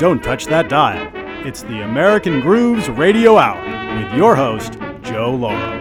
[0.00, 1.12] Don't touch that dial.
[1.46, 3.62] It's the American Grooves Radio Hour
[4.02, 5.79] with your host, Joe Lauro.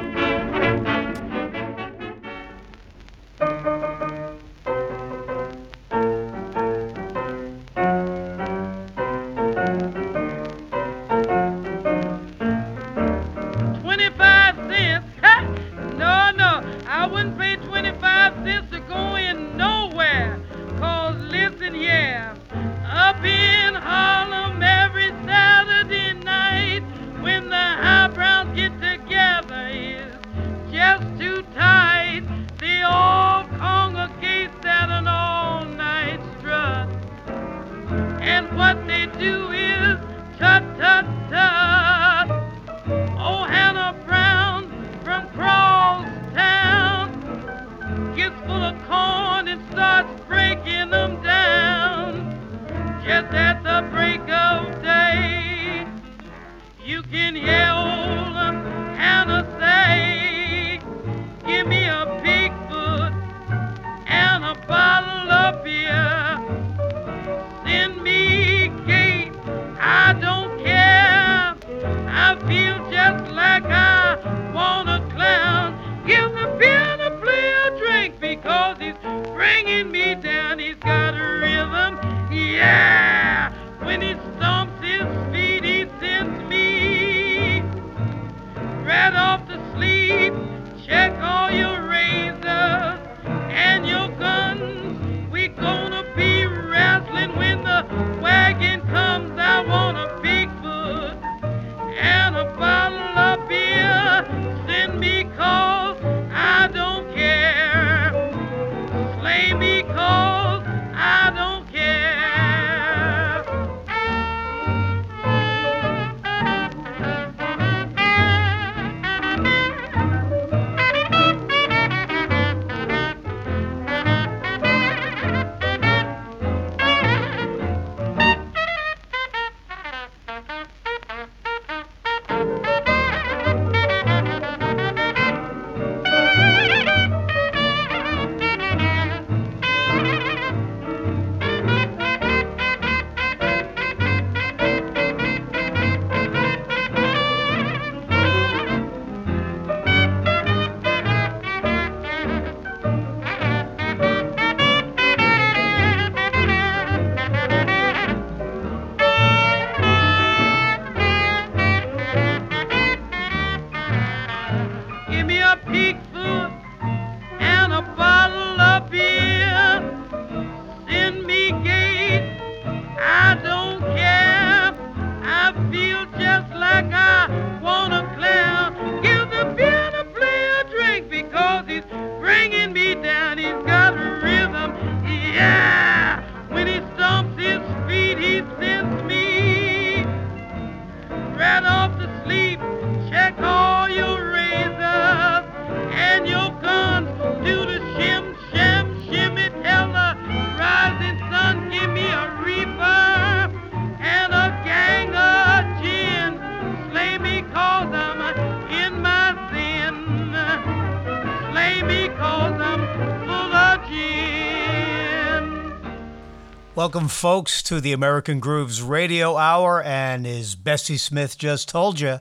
[216.90, 219.84] Welcome, folks, to the American Grooves Radio Hour.
[219.84, 222.18] And as Bessie Smith just told you,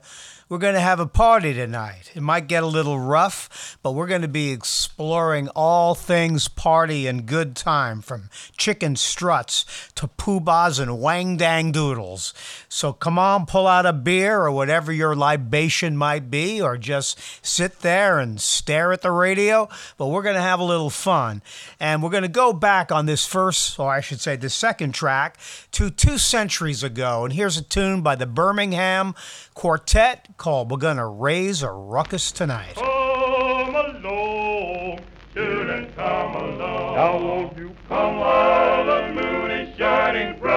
[0.48, 2.10] we're going to have a party tonight.
[2.14, 7.06] It might get a little rough, but we're going to be exploring all things party
[7.06, 12.32] and good time from chicken struts to poobahs and wang dang doodles.
[12.68, 17.20] So come on, pull out a beer or whatever your libation might be, or just
[17.44, 19.68] sit there and stare at the radio.
[19.98, 21.42] But we're going to have a little fun.
[21.78, 24.92] And we're going to go back on this first, or I should say, the second
[24.92, 25.36] track,
[25.72, 27.24] to two centuries ago.
[27.24, 29.14] And here's a tune by the Birmingham
[29.52, 32.76] Quartet called We're Gonna Raise a Ruckus Tonight.
[32.76, 35.00] Come along,
[35.34, 36.94] children, come along.
[36.94, 40.54] Now won't you come while the moon is shining bright?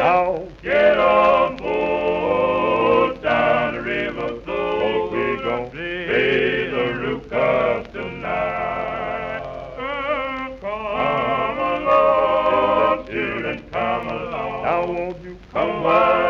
[0.00, 5.10] Now get on board down the river flow.
[5.10, 9.40] we gon' raise a ruckus tonight.
[9.78, 14.62] Uh, come along, children, come along.
[14.62, 16.23] Now won't you come while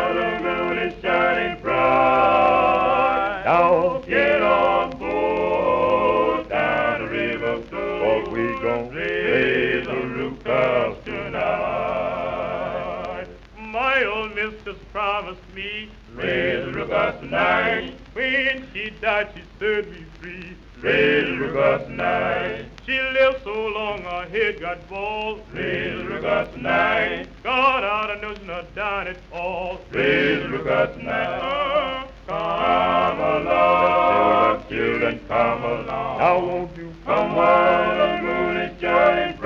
[15.55, 17.93] me raise Augusta night.
[18.13, 20.55] When she died, she set me free.
[20.81, 22.65] Raise Augusta night.
[22.85, 25.41] She lived so long, her head got bald.
[25.53, 27.27] Raise Augusta night.
[27.41, 29.79] God out of notion of dying at all.
[29.91, 31.39] Raise Augusta night.
[31.39, 36.17] Uh, come along, children, come along.
[36.19, 39.37] Now won't you come the moon is shining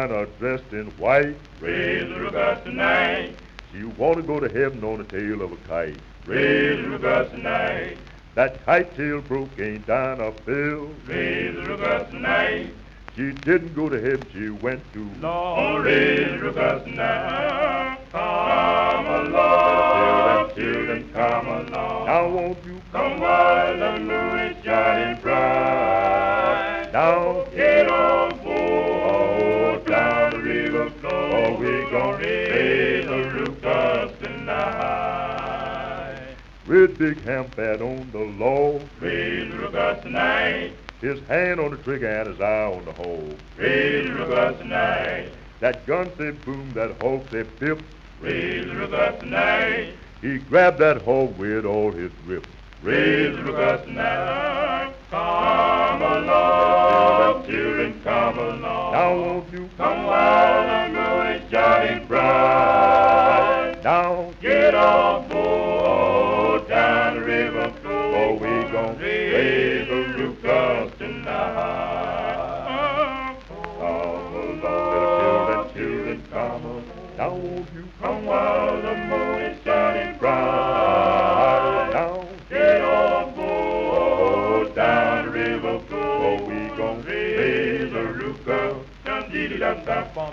[0.00, 1.36] Aunt Dinah dressed in white.
[1.60, 3.34] Raise the Rugas tonight.
[3.70, 5.98] She wanna go to heaven on the tail of a kite.
[6.26, 7.98] Raise the Rugas tonight.
[8.34, 10.88] That kite tail broke Aunt Dinah Bill.
[11.06, 12.72] Raise the Rugas tonight.
[13.14, 15.84] She didn't go to heaven, she went to Lord.
[15.84, 17.98] Raise the Rugas tonight.
[18.10, 22.06] Come along, children, come along.
[22.06, 26.90] Now won't you come while the moon is shining bright?
[26.90, 28.39] Now get on
[31.92, 35.56] Oh, we gon' raise the Rugas tonight.
[36.68, 38.82] With big ham fat on the log.
[39.00, 40.72] Raise the Rugas tonight.
[41.00, 43.34] His hand on the trigger and his eye on the hole.
[43.56, 45.32] Raise the Rugas tonight.
[45.58, 47.82] That gun said boom, that hog said pip.
[48.20, 49.94] Raise the Rugas tonight.
[50.20, 52.46] He grabbed that hog with all his grip.
[52.82, 54.94] Raise the Rugas tonight.
[55.10, 58.92] Come along, children, come along.
[58.92, 59.49] Now won't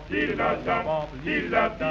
[0.10, 1.87] Syllabes, syllabes, syllabes,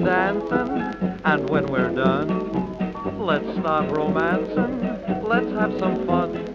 [0.00, 1.20] do dancing.
[1.24, 4.80] And when we're done, let's start romancing.
[5.22, 6.46] Let's have some fun.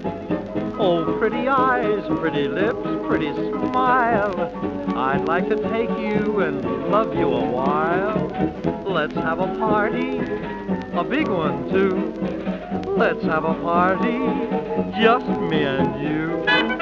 [0.77, 4.51] Oh, pretty eyes, pretty lips, pretty smile.
[4.95, 8.27] I'd like to take you and love you a while.
[8.85, 10.19] Let's have a party,
[10.93, 12.13] a big one too.
[12.91, 14.19] Let's have a party,
[15.01, 16.74] just me and you.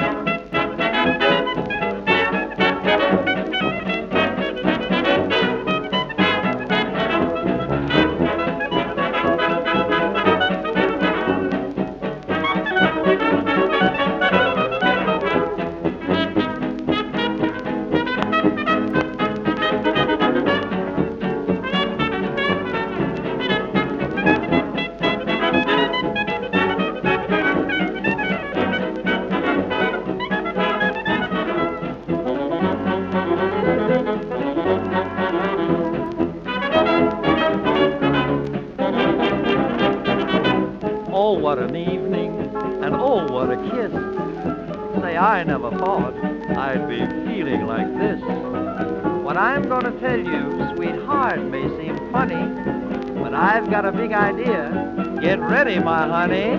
[55.64, 56.56] Ready, my honey.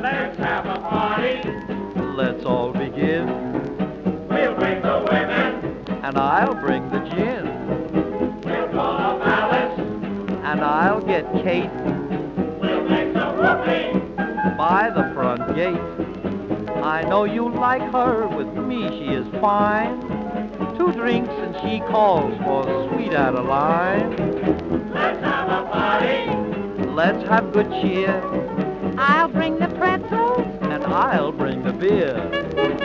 [0.00, 1.40] Let's have a party.
[2.16, 3.26] Let's all begin,
[4.28, 5.86] We'll bring the women.
[6.04, 9.80] and I'll bring the gin, We'll call up Alice.
[10.44, 11.70] and I'll get Kate
[12.60, 14.14] We'll make some whooping.
[14.56, 15.80] by the front gate.
[16.84, 20.00] I know you like her, with me she is fine.
[20.78, 22.62] Two drinks and she calls for
[22.92, 24.31] sweet Adeline.
[27.04, 28.14] Let's have good cheer,
[28.96, 30.46] I'll bring the pretzels.
[30.60, 32.78] and I'll bring the beer.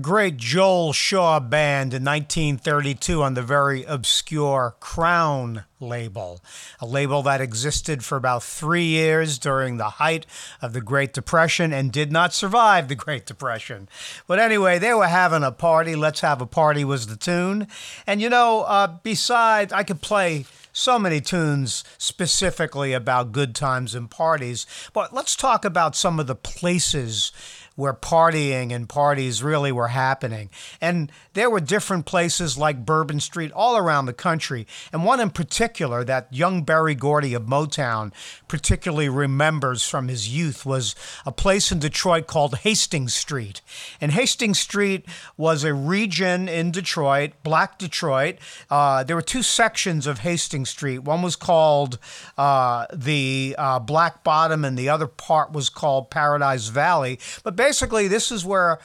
[0.00, 6.40] Great Joel Shaw Band in 1932 on the very obscure Crown label,
[6.80, 10.26] a label that existed for about three years during the height
[10.62, 13.88] of the Great Depression and did not survive the Great Depression.
[14.26, 15.96] But anyway, they were having a party.
[15.96, 17.66] Let's Have a Party was the tune.
[18.06, 23.94] And you know, uh, besides, I could play so many tunes specifically about good times
[23.94, 27.32] and parties, but let's talk about some of the places
[27.78, 30.50] where partying and parties really were happening.
[30.80, 34.66] And there were different places like Bourbon Street all around the country.
[34.92, 38.12] And one in particular that young Berry Gordy of Motown
[38.48, 43.60] particularly remembers from his youth was a place in Detroit called Hastings Street.
[44.00, 48.38] And Hastings Street was a region in Detroit, Black Detroit.
[48.68, 51.00] Uh, there were two sections of Hastings Street.
[51.00, 51.98] One was called
[52.36, 57.20] uh, the uh, Black Bottom, and the other part was called Paradise Valley.
[57.44, 58.80] But basically, this is where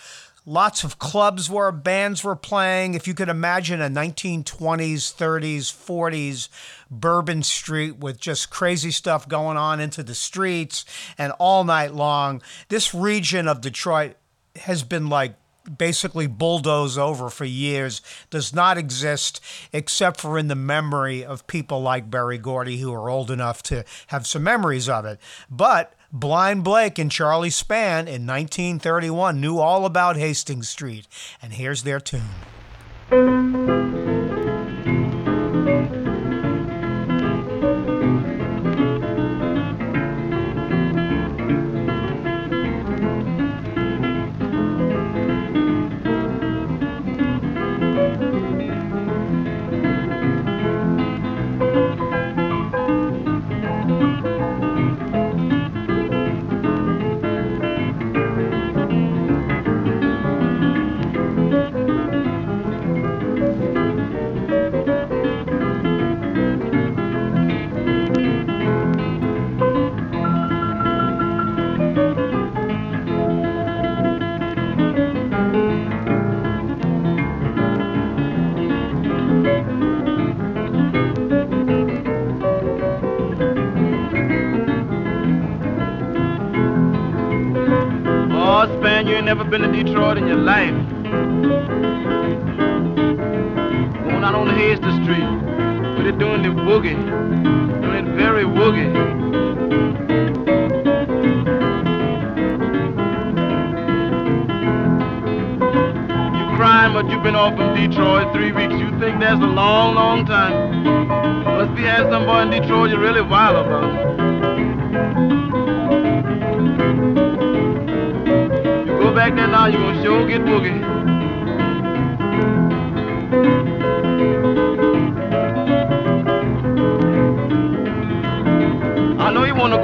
[0.46, 2.94] lots of clubs were, bands were playing.
[2.94, 6.50] If you could imagine a 1920s, 30s, 40s
[6.92, 10.86] Bourbon Street with just crazy stuff going on into the streets
[11.18, 14.16] and all night long, this region of Detroit
[14.58, 15.36] has been like
[15.78, 19.40] basically bulldoze over for years does not exist
[19.72, 23.84] except for in the memory of people like Berry Gordy who are old enough to
[24.08, 25.20] have some memories of it.
[25.50, 31.08] But Blind Blake and Charlie Spand in 1931 knew all about Hastings Street,
[31.42, 33.93] and here's their tune.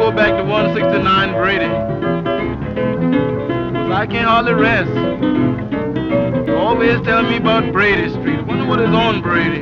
[0.10, 1.68] Go back to 169 Brady.
[3.76, 4.90] Cause I can't hardly rest.
[6.50, 8.44] Always telling me about Brady Street.
[8.48, 9.62] Wonder what is on Brady.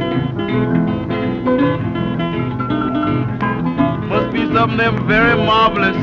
[4.08, 5.98] Must be something there very marvelous.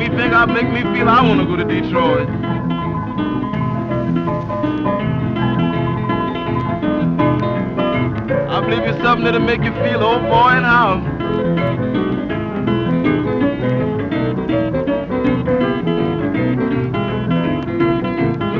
[0.00, 2.39] Me think, I make me feel I want to go to Detroit.
[9.10, 11.00] Something that'll make you feel, old boy, and how.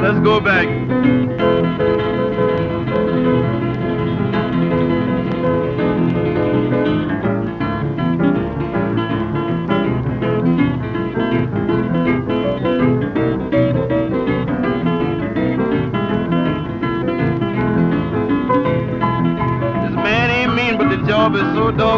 [0.03, 0.90] Let's go back.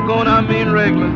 [0.07, 1.07] Doggone I mean regular.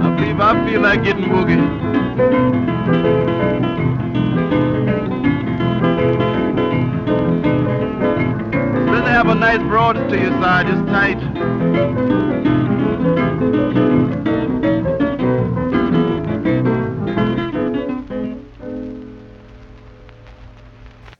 [0.00, 1.80] I believe I feel like getting boogie.
[9.20, 10.79] Have a nice broad to your side, just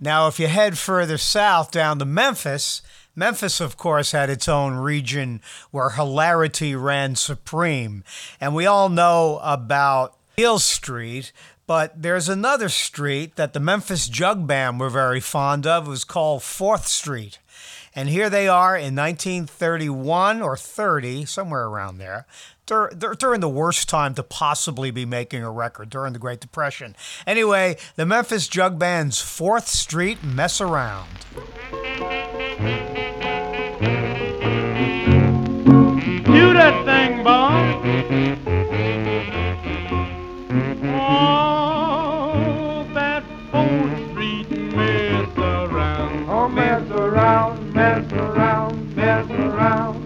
[0.00, 2.80] Now, if you head further south down to Memphis,
[3.14, 8.02] Memphis, of course, had its own region where hilarity ran supreme.
[8.40, 11.32] And we all know about Hill Street,
[11.66, 15.86] but there's another street that the Memphis Jug Band were very fond of.
[15.86, 17.38] It was called 4th Street.
[17.94, 22.26] And here they are in 1931 or 30, somewhere around there,
[22.70, 26.40] dur- dur- during the worst time to possibly be making a record, during the Great
[26.40, 26.94] Depression.
[27.26, 31.08] Anyway, the Memphis Jug Band's 4th Street Mess Around.
[36.24, 37.84] Do that thing, Bob.
[41.12, 46.30] Oh, that Fourth Street mess around.
[46.30, 49.96] Oh, mess around, mess around, mess around.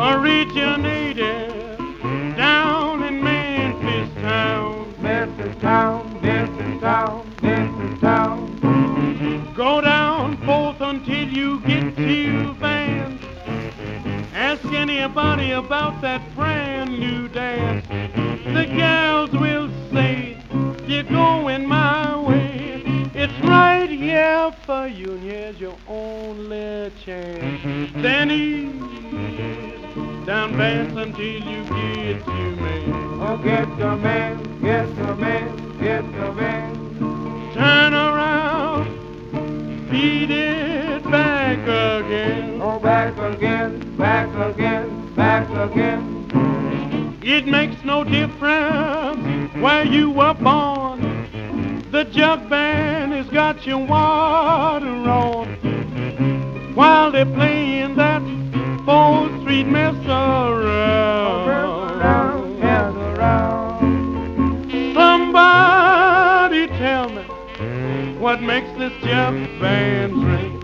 [0.00, 1.47] Originated down
[9.68, 13.22] Go down Fourth until you get to Vance.
[14.32, 17.86] Ask anybody about that brand new dance.
[17.86, 20.38] The gals will say,
[20.86, 22.82] You're going my way.
[23.14, 27.92] It's right here for you, and here's your only chance.
[27.92, 28.72] Then ease
[30.24, 32.84] down Vance until you get to me.
[33.20, 37.52] Oh, get the man, get the man, get the man.
[37.52, 38.57] Turn around,
[39.90, 42.60] beat it back again.
[42.60, 47.18] Oh, back again, back again, back again.
[47.22, 51.00] It makes no difference where you were born.
[51.90, 58.22] The jug band has got your water on while they're playing that
[58.84, 61.37] Fourth Street mess around.
[68.28, 70.60] What makes this jug band ring.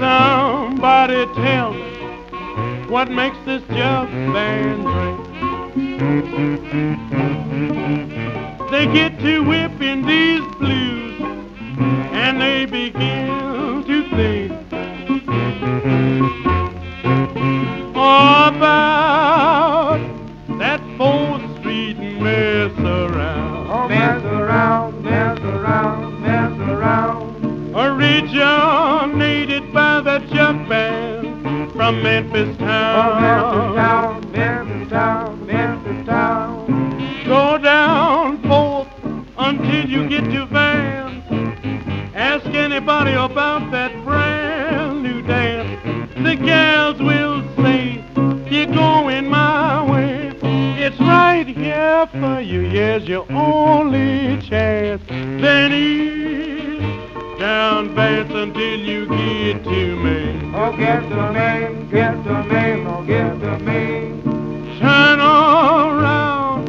[0.00, 5.18] Somebody tell me what makes this jug band ring.
[8.70, 11.20] They get to whipping these blues
[12.14, 13.47] and they begin
[32.02, 33.22] Memphis town.
[33.22, 37.24] Memphis town, Memphis town, Memphis town.
[37.26, 38.88] Go down Fourth
[39.36, 41.24] until you get to Vance.
[42.14, 45.80] Ask anybody about that brand new dance.
[46.22, 48.04] The gals will say,
[48.50, 50.32] You're going my way.
[50.80, 52.62] It's right here for you.
[52.62, 55.02] Here's your only chance.
[55.08, 60.52] Then ease down Vance until you get to me.
[60.54, 61.67] Oh, get to me,
[62.28, 64.12] to me, oh, get to me.
[64.78, 66.66] Turn around,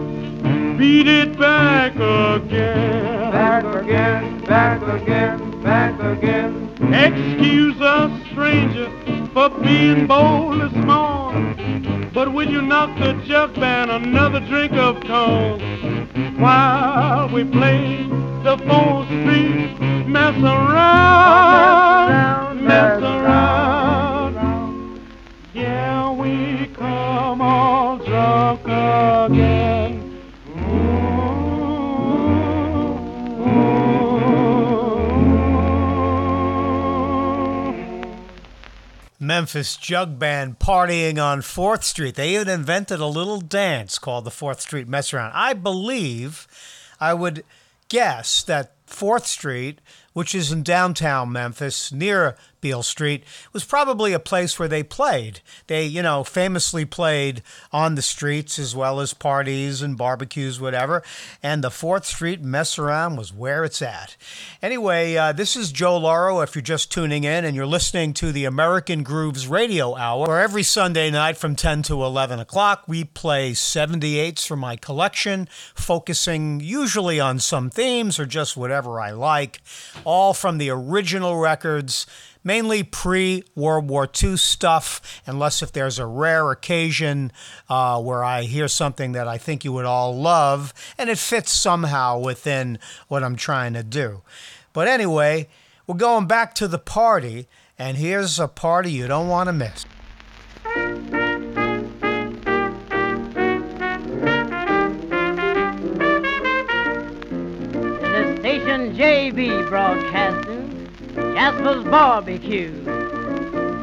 [0.78, 3.32] beat it back again.
[3.32, 6.70] Back again, back again, back again.
[6.94, 8.90] Excuse us, stranger,
[9.34, 11.34] for being bold and small.
[12.14, 15.60] But will you knock the jug band another drink of tone
[16.40, 18.08] while we play
[18.44, 21.36] the Fourth Street mess around,
[22.64, 23.79] mess around?
[28.66, 30.10] Again.
[39.22, 42.16] Memphis Jug Band partying on 4th Street.
[42.16, 45.34] They even invented a little dance called the 4th Street Mess Around.
[45.36, 46.48] I believe,
[47.00, 47.44] I would
[47.90, 49.82] guess that 4th Street,
[50.14, 55.42] which is in downtown Memphis near Beale Street, was probably a place where they played.
[55.68, 57.42] They, you know, famously played
[57.72, 61.04] on the streets as well as parties and barbecues, whatever.
[61.42, 64.16] And the 4th Street mess around was where it's at.
[64.62, 66.42] Anyway, uh, this is Joe Lauro.
[66.42, 70.42] If you're just tuning in and you're listening to the American Grooves Radio Hour, where
[70.42, 76.60] every Sunday night from 10 to 11 o'clock, we play 78s from my collection, focusing
[76.60, 79.62] usually on some themes or just whatever I like,
[80.04, 82.06] all from the original records
[82.44, 87.32] mainly pre World War II stuff, unless if there's a rare occasion
[87.70, 91.52] uh, where I hear something that I think you would all love and it fits
[91.52, 94.22] somehow within what I'm trying to do.
[94.74, 95.48] But anyway,
[95.88, 97.48] we're going back to the party,
[97.78, 99.86] and here's a party you don't want to miss.
[108.02, 110.79] The station JB broadcasting
[111.34, 112.72] Jasper's Barbecue.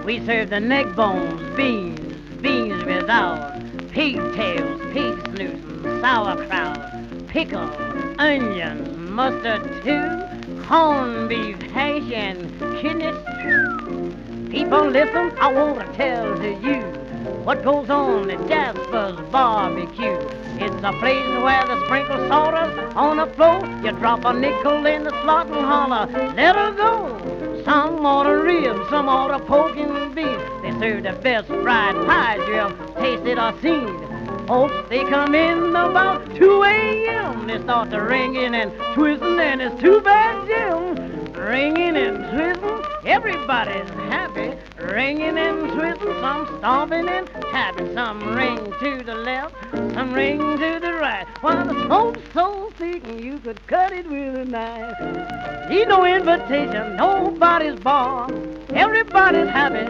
[0.04, 2.00] We serve the neck bones, beans,
[2.40, 7.74] beans without, pigtails, pig snoozing, sauerkraut, pickles,
[8.18, 14.48] onions, mustard too, corned beef hash and kidney stew.
[14.50, 17.05] People listen, I want to tell to you
[17.46, 20.18] what goes on at Jasper's barbecue.
[20.58, 23.64] It's a place where they sprinkle sawdust on the floor.
[23.84, 27.62] You drop a nickel in the slot and holler, let her go.
[27.64, 30.26] Some order ribs, some order pork and beef.
[30.62, 34.46] They serve the best fried pies you ever tasted or seen.
[34.48, 37.46] Folks, they come in about 2 a.m.
[37.46, 41.15] They start to ringing and twisting, and it's too bad, Jim.
[41.36, 44.54] Ringing and twisting, everybody's happy.
[44.78, 47.92] Ringing and twisting, some stomping and tapping.
[47.94, 49.54] Some ring to the left,
[49.94, 51.26] some ring to the right.
[51.42, 55.68] While the smoke's so thick, you could cut it with a knife.
[55.68, 58.32] Need no invitation, nobody's barred.
[58.70, 59.86] Everybody's happy,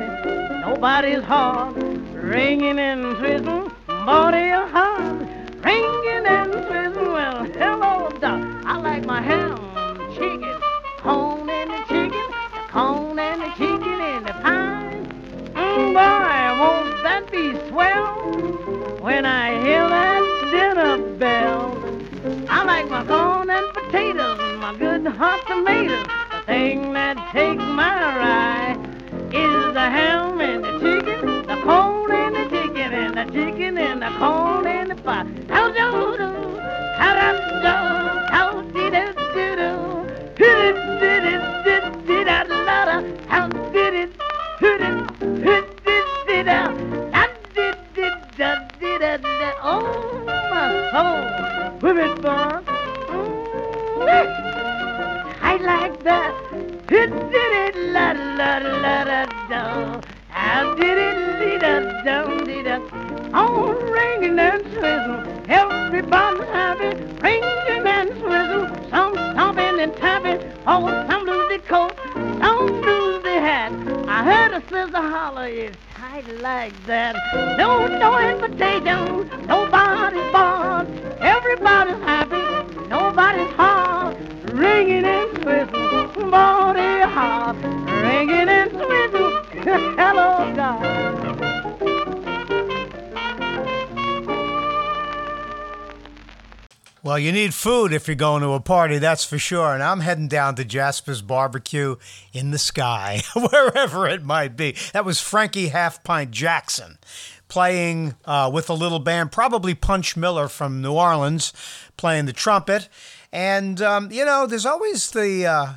[0.60, 1.76] nobody's hard.
[2.12, 5.22] Ringing and twisting, body of heart.
[5.64, 8.64] Ringing and twisting, well, hello, doc.
[8.66, 9.56] I like my ham,
[10.14, 10.60] chicken,
[11.06, 14.98] corn and the chicken, the corn and the chicken and the pie.
[15.54, 18.06] Mm, boy, won't that be swell
[19.00, 21.78] when I hear that dinner bell?
[22.48, 26.06] I like my corn and potatoes and my good hot tomatoes.
[26.32, 27.94] The thing that takes my
[28.38, 28.76] eye
[29.30, 34.02] is the ham and the chicken, the corn and the chicken, and the chicken and
[34.02, 35.26] the corn and the pie.
[35.48, 36.45] How do
[97.56, 99.74] food if you're going to a party, that's for sure.
[99.74, 101.96] And I'm heading down to Jasper's Barbecue
[102.32, 104.76] in the sky, wherever it might be.
[104.92, 106.98] That was Frankie Half Pint Jackson
[107.48, 111.52] playing uh, with a little band, probably Punch Miller from New Orleans,
[111.96, 112.88] playing the trumpet.
[113.32, 115.72] And um, you know, there's always the uh,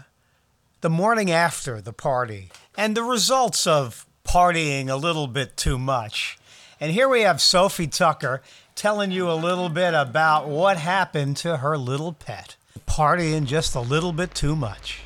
[0.82, 6.38] the morning after the party and the results of partying a little bit too much.
[6.80, 8.42] And here we have Sophie Tucker
[8.80, 12.56] telling you a little bit about what happened to her little pet.
[12.88, 15.02] Partying just a little bit too much.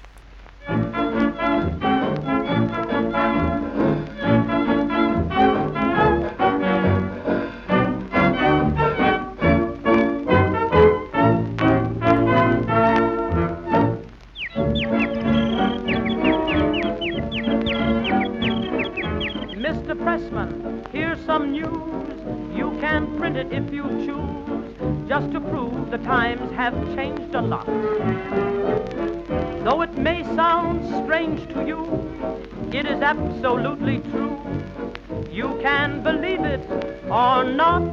[26.63, 27.65] Have changed a lot.
[29.65, 31.80] Though it may sound strange to you,
[32.71, 34.39] it is absolutely true.
[35.30, 36.65] You can believe it
[37.12, 37.84] or not.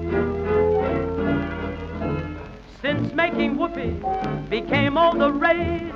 [2.81, 3.97] Since making whoopee
[4.49, 5.93] became all the rage,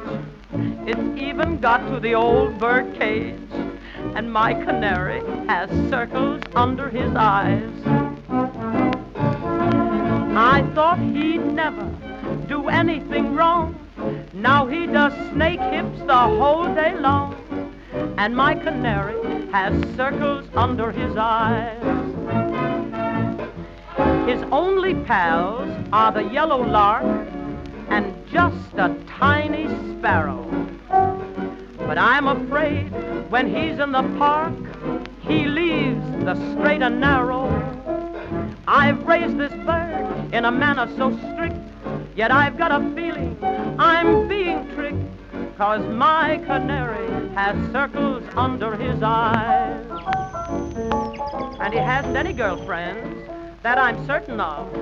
[0.91, 3.53] it's even got to the old bird cage
[4.17, 7.71] and my canary has circles under his eyes.
[10.37, 11.89] I thought he'd never
[12.47, 13.75] do anything wrong.
[14.33, 17.35] Now he does snake hips the whole day long,
[18.19, 21.83] and my canary has circles under his eyes.
[24.29, 27.05] His only pals are the yellow lark
[27.89, 30.43] and just a tiny sparrow.
[31.79, 32.91] But I'm afraid
[33.31, 34.55] when he's in the park,
[35.21, 37.45] he leaves the straight and narrow.
[38.67, 41.57] I've raised this bird in a manner so strict,
[42.15, 43.37] yet I've got a feeling
[43.79, 49.87] I'm being tricked, cause my canary has circles under his eyes.
[51.61, 53.29] And he hasn't any girlfriends
[53.63, 54.73] that I'm certain of.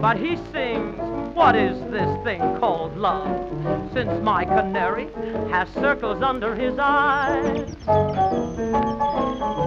[0.00, 0.98] But he sings,
[1.34, 3.92] What is this thing called love?
[3.92, 5.08] Since my canary
[5.50, 7.74] has circles under his eyes.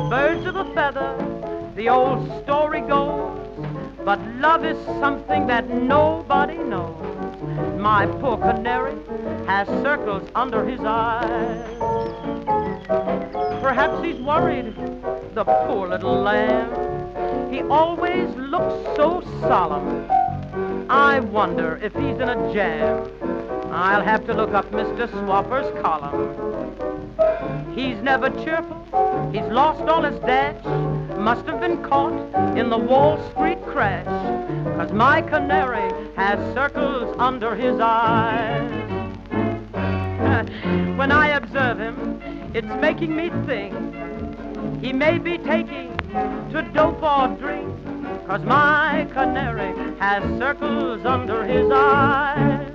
[0.09, 3.44] Birds of a feather, the old story goes.
[4.05, 6.95] But love is something that nobody knows.
[7.79, 8.95] My poor canary
[9.47, 11.65] has circles under his eyes.
[13.63, 14.75] Perhaps he's worried,
[15.33, 17.51] the poor little lamb.
[17.51, 20.05] He always looks so solemn.
[20.87, 23.09] I wonder if he's in a jam.
[23.71, 25.09] I'll have to look up Mr.
[25.09, 26.35] Swapper's column.
[27.73, 28.85] He's never cheerful,
[29.33, 30.63] he's lost all his dash,
[31.25, 32.13] must have been caught
[32.55, 34.05] in the Wall Street crash,
[34.75, 38.71] 'cause my canary has circles under his eyes.
[40.99, 42.21] when I observe him,
[42.53, 43.73] it's making me think
[44.83, 45.97] he may be taking
[46.51, 47.73] to dope or drink,
[48.27, 52.67] 'cause my canary has circles under his eyes.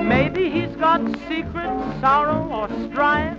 [0.00, 3.36] Maybe he's got secret sorrow or strife.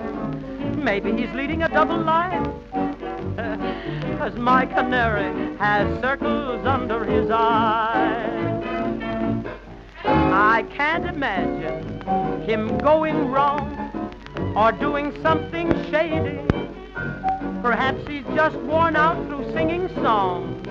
[0.84, 2.46] Maybe he's leading a double life.
[4.20, 8.54] Cause my canary has circles under his eyes.
[10.04, 12.02] I can't imagine
[12.42, 13.80] him going wrong
[14.58, 16.42] or doing something shady.
[17.62, 20.68] Perhaps he's just worn out through singing songs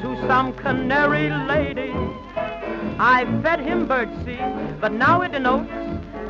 [0.00, 1.92] to some canary lady.
[2.98, 5.70] I fed him birdseed, but now it denotes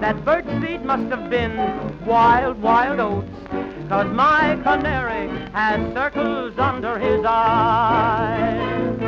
[0.01, 1.57] that birdseed must have been
[2.05, 3.29] wild, wild oats.
[3.89, 9.06] Cause my canary has circles under his eyes.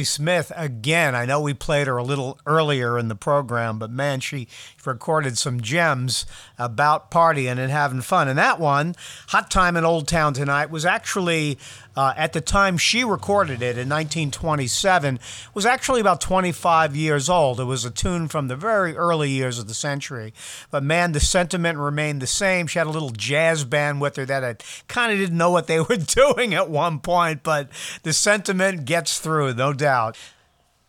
[0.00, 4.20] Smith, again, I know we played her a little earlier in the program, but man,
[4.20, 4.48] she
[4.84, 6.24] recorded some gems
[6.58, 8.28] about partying and having fun.
[8.28, 8.94] And that one,
[9.28, 11.58] Hot Time in Old Town Tonight, was actually,
[11.96, 15.18] uh, at the time she recorded it in 1927,
[15.54, 17.60] was actually about 25 years old.
[17.60, 20.32] It was a tune from the very early years of the century.
[20.70, 22.66] But man, the sentiment remained the same.
[22.66, 24.56] She had a little jazz band with her that I
[24.88, 27.68] kind of didn't know what they were doing at one point, but
[28.02, 30.16] the sentiment gets through no doubt.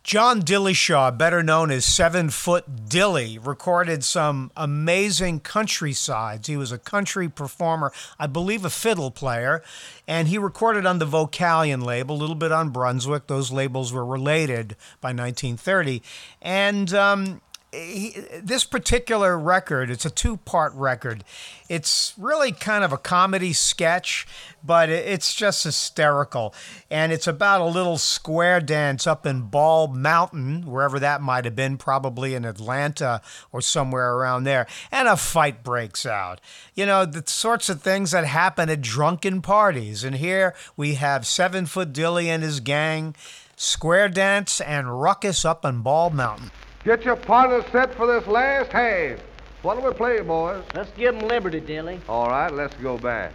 [0.04, 6.46] John Dillishaw, better known as Seven Foot Dilly, recorded some amazing countrysides.
[6.46, 9.62] He was a country performer, I believe a fiddle player,
[10.06, 13.28] and he recorded on the Vocalion label, a little bit on Brunswick.
[13.28, 16.02] Those labels were related by 1930.
[16.42, 17.40] And um,
[17.74, 18.10] he,
[18.40, 21.24] this particular record, it's a two part record.
[21.68, 24.26] It's really kind of a comedy sketch,
[24.62, 26.54] but it's just hysterical.
[26.90, 31.56] And it's about a little square dance up in Ball Mountain, wherever that might have
[31.56, 34.66] been, probably in Atlanta or somewhere around there.
[34.92, 36.40] And a fight breaks out.
[36.74, 40.04] You know, the sorts of things that happen at drunken parties.
[40.04, 43.16] And here we have Seven Foot Dilly and his gang,
[43.56, 46.50] square dance, and ruckus up in Ball Mountain.
[46.84, 49.18] Get your partners set for this last half.
[49.62, 50.62] What do we play, boys?
[50.74, 51.98] Let's give 'em Liberty, Dilly.
[52.10, 53.32] All right, let's go back.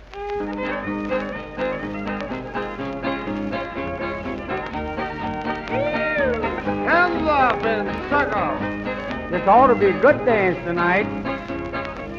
[6.85, 9.31] Hands up in circle.
[9.31, 11.07] This ought to be a good dance tonight.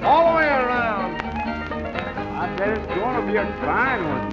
[0.03, 1.23] All the way around.
[1.23, 4.33] I said it's going to be a fine one.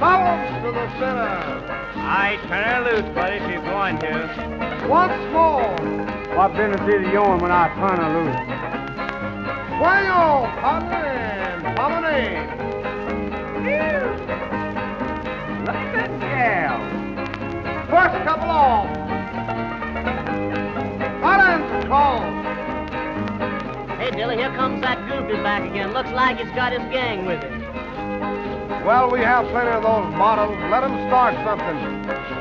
[0.00, 1.83] Bounce to the center.
[2.06, 4.86] I turn her loose, buddy, if you're going to.
[4.88, 5.74] Once more.
[6.36, 8.36] What business is it yours when I turn her loose?
[9.78, 12.44] Swing on, partner, and promenade.
[15.64, 16.78] Look at that gal.
[17.88, 18.86] First couple off.
[21.22, 22.44] Balance calls.
[23.98, 25.94] Hey, Dilly, here comes that goofy back again.
[25.94, 27.64] Looks like he's got his gang with him.
[28.84, 30.58] Well, we have plenty of those bottles.
[30.70, 31.93] Let him start something.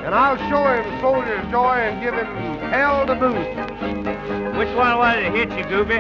[0.05, 2.25] And I'll show him soldier's joy and give him
[2.69, 3.35] hell to boot.
[4.57, 5.99] Which one was it hit you, Goofy?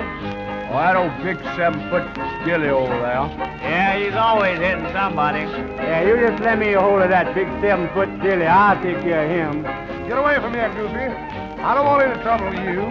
[0.73, 2.03] Oh, that old big seven-foot
[2.41, 3.29] skilly over there.
[3.61, 5.41] Yeah, he's always hitting somebody.
[5.77, 8.47] Yeah, you just let me hold of that big seven-foot skilly.
[8.47, 9.61] I'll take care of him.
[10.07, 11.13] Get away from here, Goofy.
[11.61, 12.81] I don't want any trouble with you.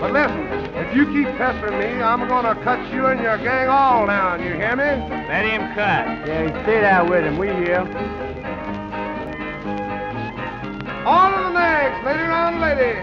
[0.00, 4.06] But listen, if you keep pestering me, I'm gonna cut you and your gang all
[4.06, 4.42] down.
[4.42, 4.84] You hear me?
[5.28, 6.26] Let him cut.
[6.26, 7.38] Yeah, stay there with him.
[7.38, 8.31] We here.
[11.04, 12.94] All of the necks, lady round lady.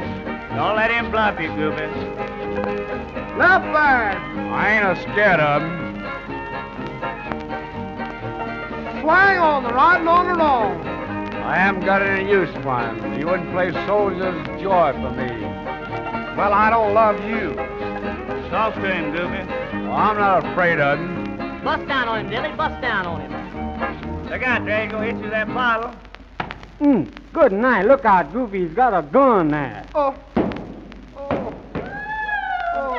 [0.56, 1.86] Don't let him bluff you, Goofy.
[3.38, 4.18] Left back.
[4.52, 5.90] I ain't a scared of him.
[9.02, 10.86] Swang on the right and on the wrong.
[11.44, 13.18] I haven't got any use for him.
[13.18, 15.42] He wouldn't play soldier's joy for me.
[16.38, 17.56] Well, I don't love you.
[18.50, 19.46] Talk to him, Goofy.
[19.84, 21.64] Well, I'm not afraid of him.
[21.64, 22.56] Bust down on him, Dilly.
[22.56, 24.30] Bust down on him.
[24.30, 24.84] Look out, Dre.
[24.84, 25.94] He's gonna hit you that bottle.
[26.80, 27.86] Mm, good night.
[27.86, 29.86] Look out, Goofy's got a gun there.
[29.96, 30.16] Oh.
[30.36, 31.54] Oh.
[32.76, 32.94] Oh.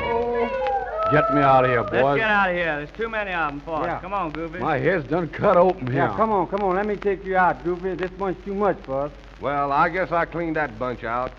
[0.00, 1.08] Oh.
[1.12, 1.92] Get me out of here, boys.
[1.92, 2.18] Let's boys.
[2.18, 2.76] get out of here.
[2.76, 3.86] There's too many of them for us.
[3.86, 4.00] Yeah.
[4.00, 4.58] Come on, Goofy.
[4.58, 5.96] My head's done cut open here.
[5.96, 6.76] Yeah, come on, come on.
[6.76, 7.94] Let me take you out, Goofy.
[7.94, 9.12] This bunch too much for us.
[9.40, 11.32] Well, I guess I cleaned that bunch out.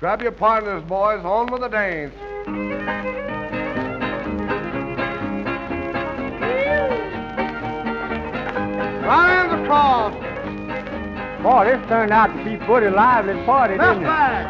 [0.00, 1.24] Grab your partners, boys.
[1.24, 2.14] On with the dance.
[9.04, 10.29] Right across.
[11.42, 14.12] Boy, this turned out to be pretty lively party, Left didn't it?
[14.12, 14.44] back.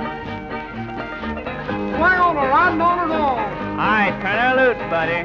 [1.95, 3.11] Swing on the right and on.
[3.11, 5.23] All right, turn her loose, buddy.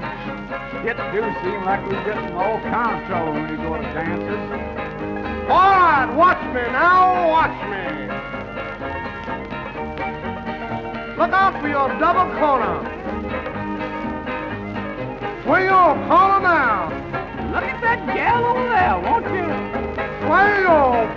[0.85, 4.45] It do seem like we're getting all kind of trouble when we go to dances.
[5.49, 7.29] All right, watch me now.
[7.33, 7.85] Watch me.
[11.17, 12.77] Look out for your double corner.
[15.43, 16.93] Swing your corner now.
[17.55, 19.74] Look at that gal over there, won't you?
[20.27, 21.15] And.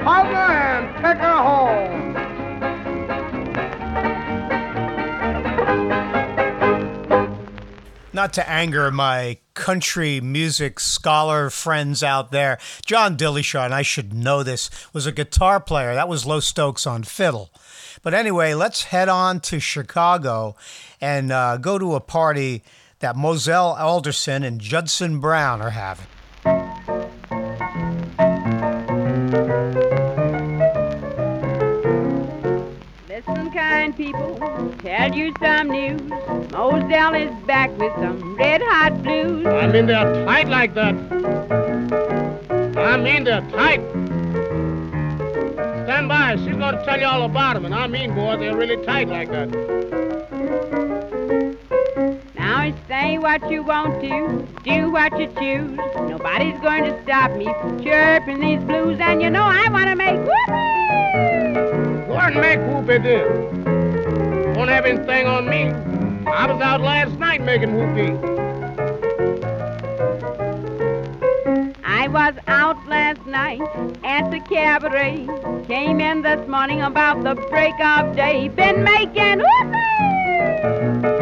[8.12, 14.12] Not to anger my country music scholar friends out there, John Dillishaw, and I should
[14.12, 15.94] know this, was a guitar player.
[15.94, 17.50] That was Lowe Stokes on fiddle.
[18.02, 20.56] But anyway, let's head on to Chicago
[21.00, 22.64] and uh, go to a party
[22.98, 26.06] that Mozelle Alderson and Judson Brown are having.
[33.68, 34.38] Kind people,
[34.78, 36.00] tell you some news.
[36.00, 39.44] Mozelle is back with some red hot blues.
[39.44, 40.94] I mean, they're tight like that.
[42.78, 43.80] I mean, they're tight.
[45.84, 46.36] stand by.
[46.36, 47.66] She's going to tell you all about them.
[47.66, 49.50] And I mean, boy, they're really tight like that.
[52.36, 55.76] Now say what you want to, do what you choose.
[56.08, 59.94] Nobody's going to stop me from chirping these blues, and you know I want to
[59.94, 62.06] make whoopee.
[62.08, 63.57] Go and make whoopee then.
[64.68, 65.62] Won't have anything on me.
[66.30, 68.12] I was out last night making whoopee.
[71.82, 73.62] I was out last night
[74.04, 75.26] at the cabaret.
[75.66, 78.48] Came in this morning about the break of day.
[78.48, 79.78] Been making whoopee.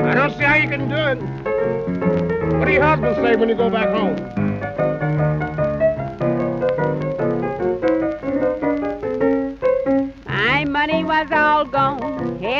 [0.02, 2.58] I don't see how you can do it.
[2.58, 4.45] What do your husband say when you go back home?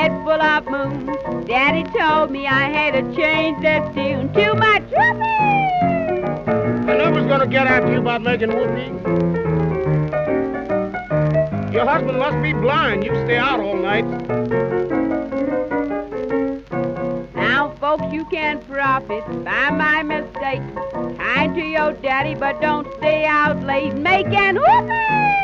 [0.06, 1.44] Head full of moon.
[1.46, 4.32] Daddy told me I had to change that tune.
[4.32, 5.22] Too much whoopee.
[6.88, 8.92] I knew was gonna get after you about making whoopee.
[11.72, 13.04] Your husband must be blind.
[13.04, 14.04] You stay out all night.
[17.34, 20.62] Now, folks, you can profit by my mistake.
[21.18, 25.36] Kind to your daddy, but don't stay out late making whoopee.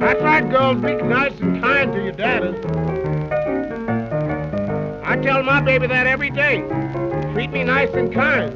[0.00, 0.82] That's right, girls.
[0.82, 2.91] Be nice and kind to your daddies.
[5.22, 6.62] Tell my baby that every day.
[7.32, 8.52] Treat me nice and kind.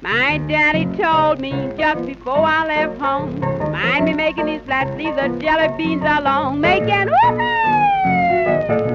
[0.00, 5.16] My daddy told me just before I left home, mind me making these flat leave
[5.16, 7.42] the jelly beans alone, making whoopee.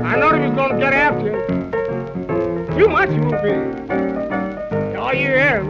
[0.02, 2.80] I know he was gonna get after you.
[2.80, 4.96] Too much whoopee.
[4.98, 5.62] All you hear.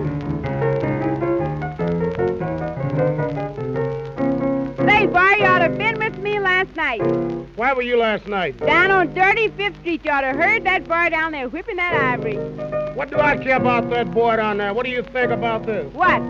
[4.88, 7.35] Say, boy, you ought to been with me last night.
[7.56, 8.58] Where were you last night?
[8.58, 11.94] Down on Dirty Fifth Street, you ought to heard that boy down there whipping that
[11.94, 12.36] ivory.
[12.96, 14.74] What do I care about that boy down there?
[14.74, 15.92] What do you think about this?
[15.94, 16.22] What?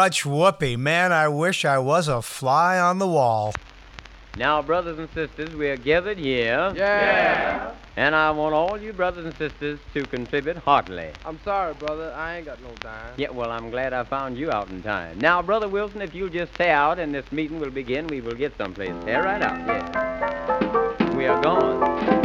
[0.00, 0.76] Much whoopee.
[0.76, 3.52] Man, I wish I was a fly on the wall.
[4.38, 6.72] Now, brothers and sisters, we are gathered here.
[6.74, 7.74] Yeah.
[7.98, 11.10] And I want all you brothers and sisters to contribute heartily.
[11.26, 12.14] I'm sorry, brother.
[12.16, 13.12] I ain't got no dime.
[13.18, 15.18] Yeah, well, I'm glad I found you out in time.
[15.18, 18.36] Now, Brother Wilson, if you'll just stay out and this meeting will begin, we will
[18.44, 18.94] get someplace.
[19.02, 21.14] Stay right out, yeah.
[21.14, 21.82] We are gone.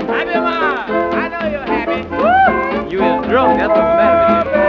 [0.08, 0.86] Happy Ma!
[1.24, 2.08] I know you're happy.
[2.08, 2.90] Woo!
[2.90, 4.66] You is drunk, that's what's the matter with you.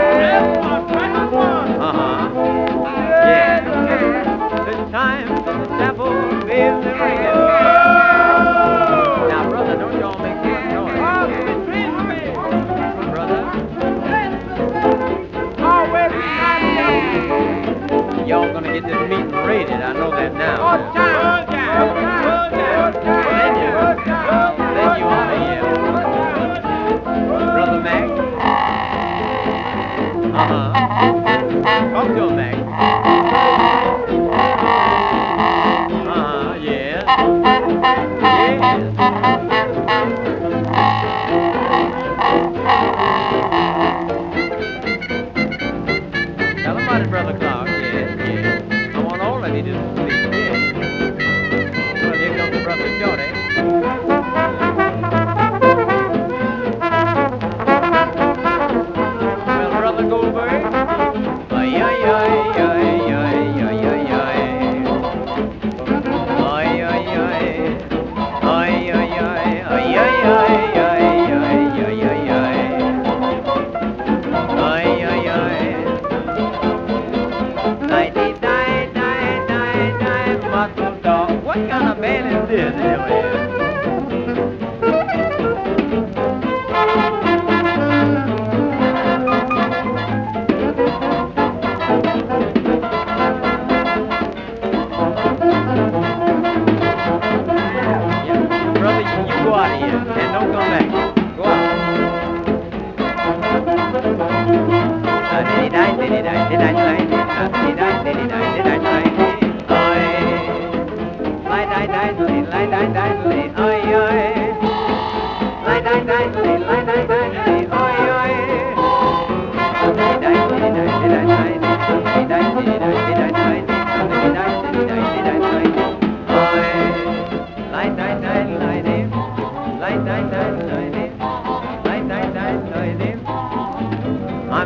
[1.79, 2.26] Uh-huh.
[6.57, 7.51] Chapel bells
[8.17, 9.27] are.
[9.29, 10.97] Now, brother, don't y'all make too much noise.
[13.13, 13.41] Brother.
[18.25, 20.57] Y'all gonna get this meeting raided, I know that now.
[23.37, 23.71] Then you,
[24.73, 25.67] then you ought to yell.
[27.53, 28.09] Brother Mac.
[30.33, 30.69] Uh-huh.
[31.93, 33.06] Talk to him, Mac.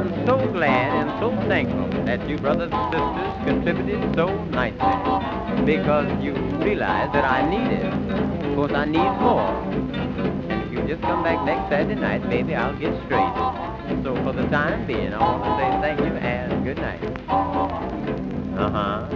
[0.04, 6.34] Brothers and so thankful that you brothers, and sisters contributed so nicely because you
[6.64, 7.86] realize that I need it.
[7.86, 9.42] Of course, I need more.
[9.72, 13.34] And if you just come back next Saturday night, maybe I'll get straight.
[14.04, 17.04] So for the time being, I want to say thank you and good night.
[18.58, 19.08] Uh-huh.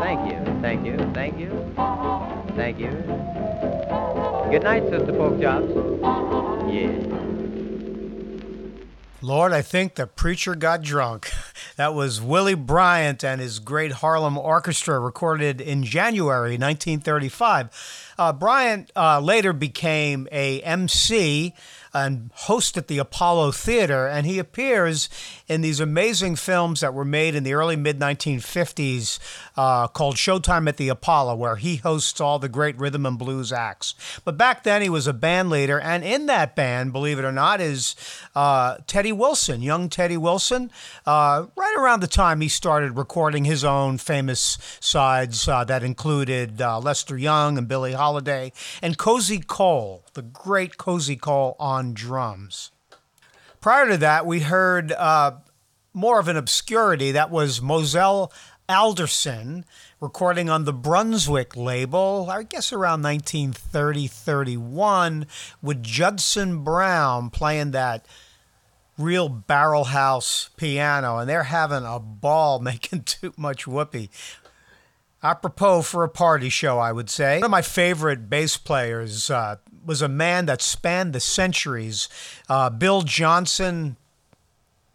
[0.00, 1.50] Thank you, thank you, thank you,
[2.56, 2.90] thank you.
[4.50, 5.70] Good night, Sister Porkchops.
[6.72, 7.19] Yeah.
[9.22, 11.30] Lord, I think the preacher got drunk.
[11.76, 18.14] That was Willie Bryant and his great Harlem Orchestra, recorded in January 1935.
[18.18, 21.54] Uh, Bryant uh, later became a MC
[21.94, 25.08] and host at the Apollo Theater, and he appears
[25.48, 29.18] in these amazing films that were made in the early mid 1950s
[29.60, 33.52] uh, called Showtime at the Apollo, where he hosts all the great rhythm and blues
[33.52, 33.94] acts.
[34.24, 37.32] But back then, he was a band leader, and in that band, believe it or
[37.32, 37.94] not, is
[38.34, 40.70] uh, Teddy Wilson, young Teddy Wilson.
[41.04, 46.62] Uh, right around the time he started recording his own famous sides uh, that included
[46.62, 52.70] uh, Lester Young and Billie Holiday, and Cozy Cole, the great Cozy Cole on drums.
[53.60, 55.32] Prior to that, we heard uh,
[55.92, 57.12] more of an obscurity.
[57.12, 58.32] That was Mozelle
[58.70, 59.64] Alderson
[60.00, 65.26] recording on the Brunswick label, I guess around 1930 31,
[65.60, 68.06] with Judson Brown playing that
[68.96, 74.08] real barrel house piano, and they're having a ball making too much whoopee.
[75.20, 77.38] Apropos for a party show, I would say.
[77.38, 82.08] One of my favorite bass players uh, was a man that spanned the centuries.
[82.48, 83.96] Uh, Bill Johnson,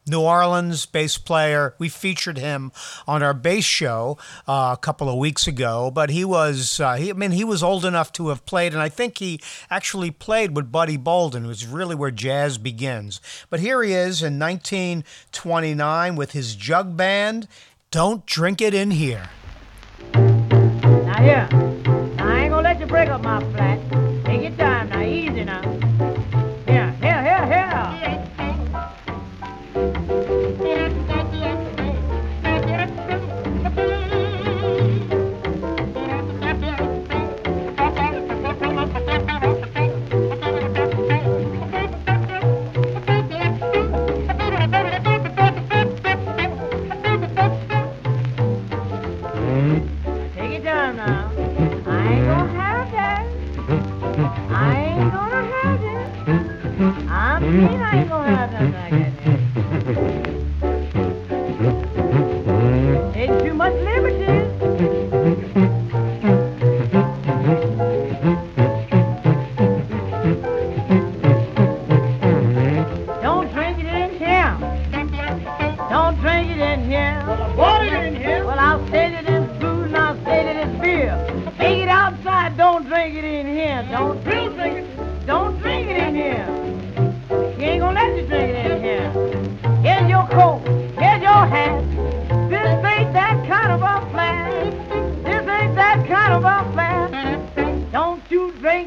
[0.08, 1.74] New Orleans bass player.
[1.80, 2.72] We featured him
[3.08, 7.10] on our bass show uh, a couple of weeks ago, but he was, uh, he,
[7.10, 9.40] I mean, he was old enough to have played, and I think he
[9.70, 13.20] actually played with Buddy Bolden, who's really where jazz begins.
[13.50, 17.48] But here he is in 1929 with his jug band.
[17.90, 19.30] Don't drink it in here.
[20.14, 21.48] Now here,
[22.20, 24.05] I ain't gonna let you break up my flat.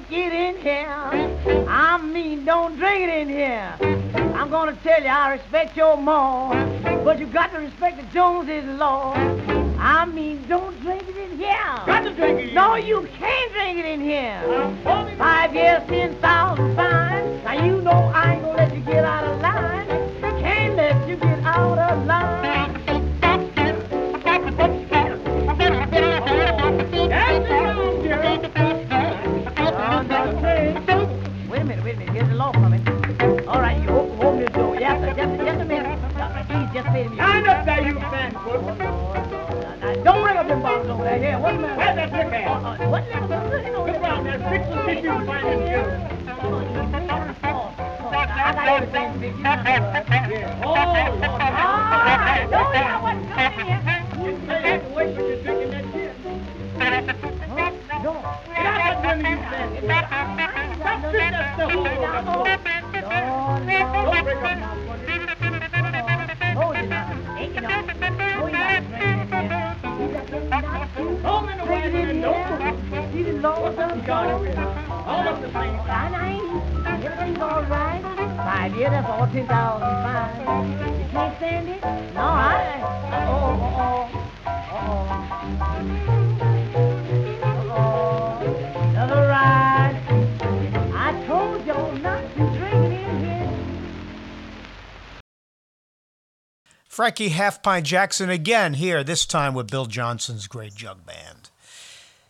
[0.07, 1.67] Drink it in here.
[1.69, 3.77] I mean, don't drink it in here.
[4.35, 8.65] I'm gonna tell you, I respect your mom, but you got to respect the Joneses
[8.79, 9.15] law.
[9.79, 11.57] I mean, don't drink it in here.
[11.87, 12.55] Got to drink it.
[12.55, 14.43] No, you can't drink it in here.
[14.87, 17.45] Uh, Five years, ten thousand fines.
[17.45, 19.89] Now you know I ain't gonna let you get out of line.
[20.41, 22.48] Can't let you get out of line.
[38.49, 41.19] Don't bring up them bottles over there.
[41.19, 41.77] Here, what's the matter?
[41.77, 42.47] Where's that liquor at?
[42.49, 43.05] Uh, uh, what?
[43.09, 44.39] Look around there.
[44.49, 45.93] Fix the tissue and find them pills.
[48.09, 49.37] I got everything fixed.
[49.37, 49.81] You know that.
[50.65, 51.21] Oh, Lord.
[51.21, 53.83] Ah, don't you know what's coming here?
[54.19, 56.13] You say you have to wait till you're drinking that shit.
[58.03, 58.13] No.
[58.49, 59.93] Get out that women, you fat foot.
[60.79, 61.69] Stop sitting there still.
[61.69, 61.83] No,
[62.25, 62.49] no.
[64.09, 65.58] Don't break up my
[74.09, 75.77] law all of the same.
[75.87, 76.39] Fine, I.
[77.05, 78.03] Everything's all right.
[78.37, 80.99] Five years, that's all ten thousand fine.
[80.99, 81.83] You can't stand it?
[82.15, 82.99] No, I.
[88.95, 89.95] That's all right.
[90.95, 93.51] I told y'all not to drink it in here.
[96.87, 101.51] Frankie Half Pint Jaxon again here, this time with Bill Johnson's Great Jug Band.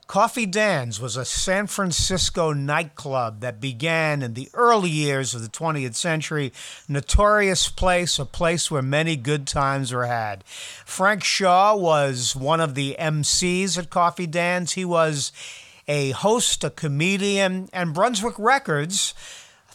[0.09, 5.51] Coffee Dan's was a San Francisco nightclub that began in the early years of the
[5.51, 6.51] 20th century.
[6.89, 10.45] Notorious place, a place where many good times were had.
[10.87, 14.73] Frank Shaw was one of the MCs at Coffee Dan's.
[14.73, 15.31] He was
[15.87, 19.13] a host, a comedian, and Brunswick Records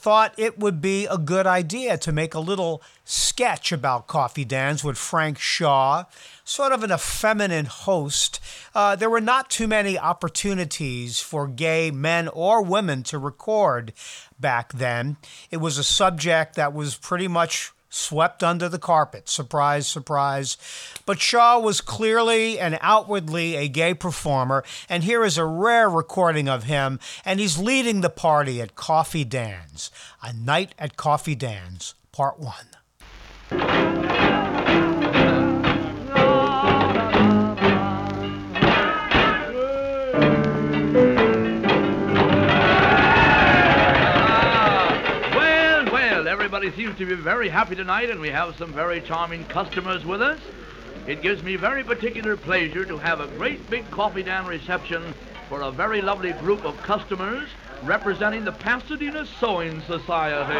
[0.04, 4.84] thought it would be a good idea to make a little sketch about Coffee Dan's
[4.84, 6.04] with Frank Shaw,
[6.44, 8.42] sort of an effeminate host.
[8.76, 13.94] Uh, there were not too many opportunities for gay men or women to record
[14.38, 15.16] back then.
[15.50, 19.30] It was a subject that was pretty much swept under the carpet.
[19.30, 20.58] Surprise, surprise.
[21.06, 26.50] But Shaw was clearly and outwardly a gay performer, and here is a rare recording
[26.50, 29.92] of him, and he's leading the party at Coffee Dan's.
[30.22, 34.33] A Night at Coffee Dan's, Part 1.
[46.84, 50.38] Seems to be very happy tonight, and we have some very charming customers with us.
[51.08, 55.14] It gives me very particular pleasure to have a great big coffee dan reception
[55.48, 57.48] for a very lovely group of customers
[57.84, 60.60] representing the Pasadena Sewing Society.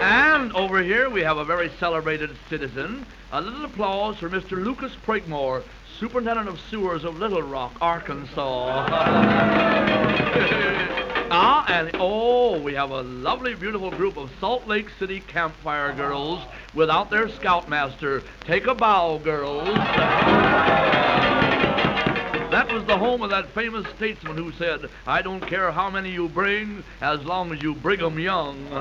[0.00, 3.04] and over here we have a very celebrated citizen.
[3.32, 4.52] A little applause for Mr.
[4.52, 5.64] Lucas Prigmore,
[5.98, 8.86] Superintendent of Sewers of Little Rock, Arkansas.
[11.32, 16.44] Ah, and oh, we have a lovely, beautiful group of Salt Lake City campfire girls
[16.74, 18.24] without their scoutmaster.
[18.44, 19.68] Take a bow, girls.
[22.50, 26.10] That was the home of that famous statesman who said, I don't care how many
[26.10, 28.66] you bring, as long as you bring 'em young.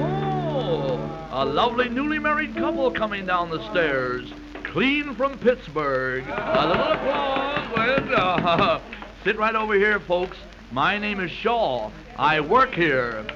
[0.00, 4.32] oh, a lovely newly married couple coming down the stairs,
[4.64, 6.24] clean from Pittsburgh.
[6.26, 7.48] A little applause.
[7.76, 8.80] And, uh,
[9.28, 10.38] sit right over here, folks.
[10.72, 11.90] My name is Shaw.
[12.16, 13.26] I work here.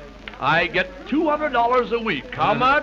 [0.41, 2.35] I get $200 a week.
[2.35, 2.83] How uh-huh.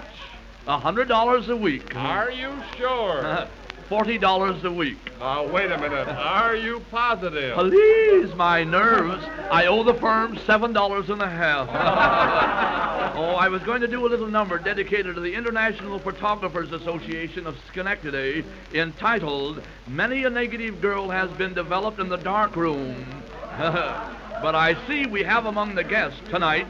[0.68, 1.08] much?
[1.08, 1.96] $100 a week.
[1.96, 3.48] Are you sure?
[3.90, 4.98] $40 a week.
[5.20, 6.08] Now, wait a minute.
[6.08, 7.56] Are you positive?
[7.56, 9.26] Please, my nerves.
[9.50, 11.68] I owe the firm seven dollars and a half.
[13.18, 17.48] oh, I was going to do a little number dedicated to the International Photographers Association
[17.48, 23.24] of Schenectady, entitled "Many a Negative Girl Has Been Developed in the Dark Room."
[23.58, 26.68] but I see we have among the guests tonight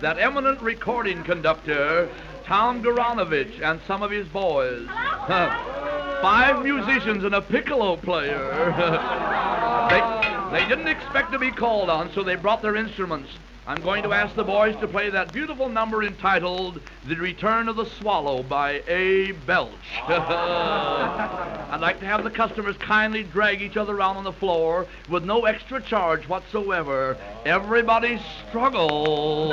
[0.00, 2.08] that eminent recording conductor,
[2.50, 4.84] Tom Gerunovich and some of his boys.
[4.88, 8.40] Five musicians and a piccolo player.
[10.50, 13.30] they, they didn't expect to be called on, so they brought their instruments.
[13.68, 17.76] I'm going to ask the boys to play that beautiful number entitled The Return of
[17.76, 19.30] the Swallow by A.
[19.30, 19.70] Belch.
[20.08, 25.22] I'd like to have the customers kindly drag each other around on the floor with
[25.22, 27.16] no extra charge whatsoever.
[27.44, 29.52] Everybody struggle.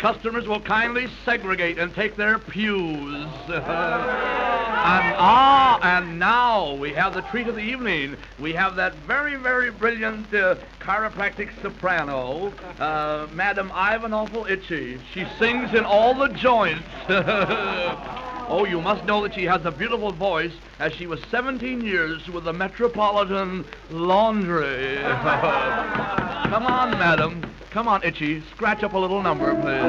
[0.00, 3.26] Customers will kindly segregate and take their pews.
[3.48, 3.64] and
[5.18, 8.16] ah, and now we have the treat of the evening.
[8.38, 14.98] We have that very, very brilliant uh, chiropractic soprano, uh, Madam Ivan Awful Itchy.
[15.12, 16.88] She sings in all the joints.
[18.52, 22.26] Oh, you must know that she has a beautiful voice as she was 17 years
[22.28, 24.96] with the Metropolitan Laundry.
[25.02, 27.44] Come on, madam.
[27.70, 28.42] Come on, Itchy.
[28.56, 29.80] Scratch up a little number, please.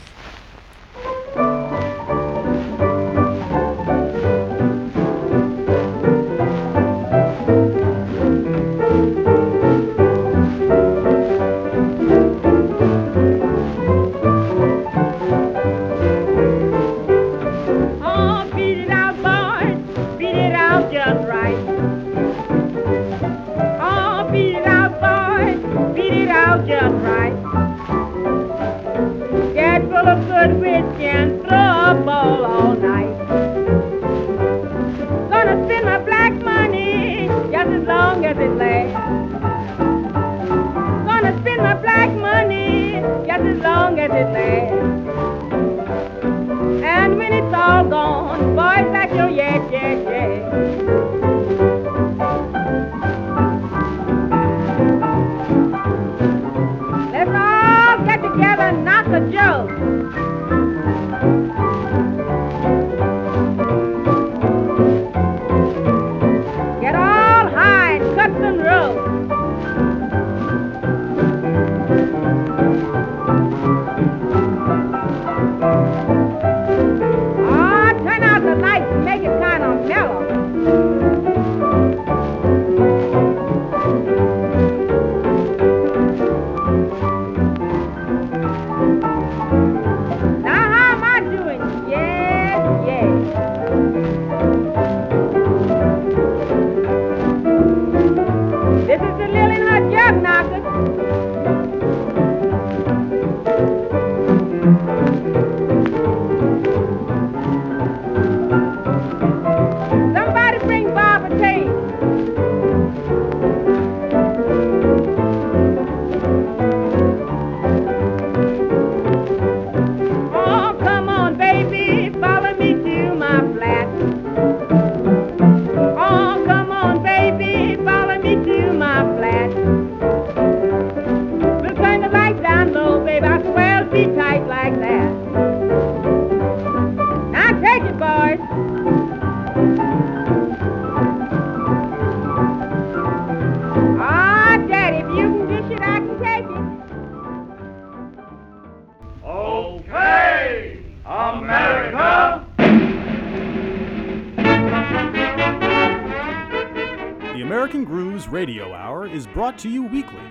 [159.60, 160.22] to you weekly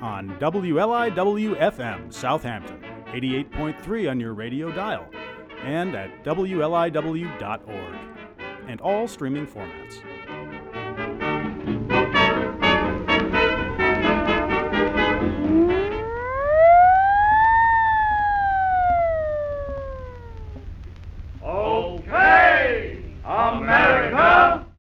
[0.00, 5.04] on WLIWFM Southampton, 88.3 on your radio dial,
[5.64, 7.96] and at WLIW.org,
[8.68, 9.96] and all streaming formats.